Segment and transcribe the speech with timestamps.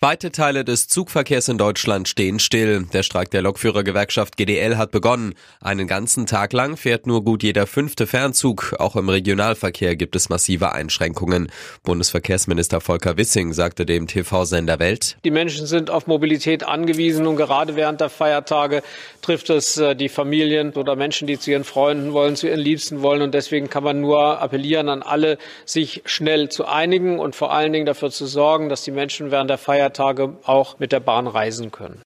[0.00, 2.86] Weite Teile des Zugverkehrs in Deutschland stehen still.
[2.92, 5.34] Der Streik der Lokführergewerkschaft GDL hat begonnen.
[5.60, 8.74] Einen ganzen Tag lang fährt nur gut jeder fünfte Fernzug.
[8.78, 11.52] Auch im Regionalverkehr gibt es massive Einschränkungen.
[11.82, 15.18] Bundesverkehrsminister Volker Wissing sagte dem TV-Sender Welt.
[15.24, 18.82] Die Menschen sind auf Mobilität angewiesen und gerade während der Feiertage
[19.20, 23.02] trifft es äh, die Familien oder Menschen, die zu ihren Freunden wollen, zu ihren Liebsten
[23.02, 23.20] wollen.
[23.20, 25.36] Und deswegen kann man nur appellieren an alle,
[25.66, 29.49] sich schnell zu einigen und vor allen Dingen dafür zu sorgen, dass die Menschen während
[29.50, 32.00] der Feiertage auch mit der Bahn reisen können.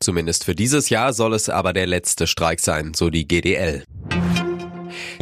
[0.00, 3.84] Zumindest für dieses Jahr soll es aber der letzte Streik sein, so die GDL.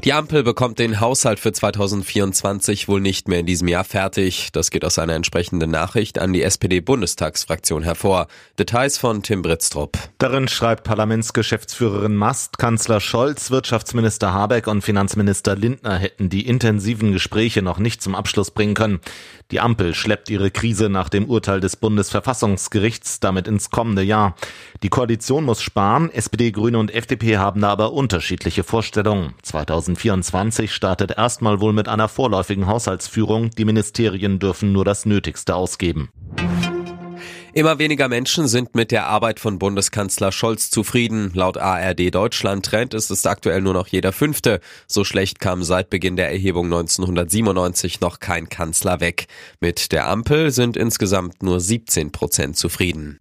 [0.09, 4.49] Die Ampel bekommt den Haushalt für 2024 wohl nicht mehr in diesem Jahr fertig.
[4.53, 8.27] Das geht aus einer entsprechenden Nachricht an die SPD-Bundestagsfraktion hervor.
[8.59, 9.99] Details von Tim Britztrup.
[10.17, 17.61] Darin schreibt Parlamentsgeschäftsführerin Mast, Kanzler Scholz, Wirtschaftsminister Habeck und Finanzminister Lindner hätten die intensiven Gespräche
[17.61, 19.01] noch nicht zum Abschluss bringen können.
[19.51, 24.37] Die Ampel schleppt ihre Krise nach dem Urteil des Bundesverfassungsgerichts damit ins kommende Jahr.
[24.83, 26.11] Die Koalition muss sparen.
[26.11, 29.35] SPD, Grüne und FDP haben da aber unterschiedliche Vorstellungen.
[29.99, 33.51] 2024 startet erstmal wohl mit einer vorläufigen Haushaltsführung.
[33.51, 36.11] Die Ministerien dürfen nur das Nötigste ausgeben.
[37.53, 41.33] Immer weniger Menschen sind mit der Arbeit von Bundeskanzler Scholz zufrieden.
[41.35, 44.61] Laut ARD Deutschland Trend ist es aktuell nur noch jeder Fünfte.
[44.87, 49.27] So schlecht kam seit Beginn der Erhebung 1997 noch kein Kanzler weg.
[49.59, 53.19] Mit der Ampel sind insgesamt nur 17 Prozent zufrieden.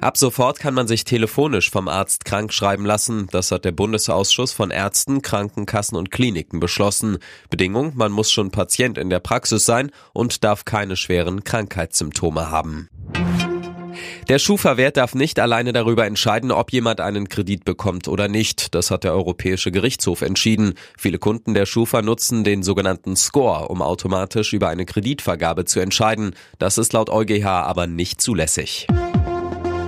[0.00, 3.28] Ab sofort kann man sich telefonisch vom Arzt krank schreiben lassen.
[3.32, 7.18] Das hat der Bundesausschuss von Ärzten, Krankenkassen und Kliniken beschlossen.
[7.50, 12.88] Bedingung, man muss schon Patient in der Praxis sein und darf keine schweren Krankheitssymptome haben.
[14.28, 18.74] Der Schufa-Wert darf nicht alleine darüber entscheiden, ob jemand einen Kredit bekommt oder nicht.
[18.74, 20.74] Das hat der Europäische Gerichtshof entschieden.
[20.96, 26.34] Viele Kunden der Schufa nutzen den sogenannten Score, um automatisch über eine Kreditvergabe zu entscheiden.
[26.58, 28.86] Das ist laut EuGH aber nicht zulässig.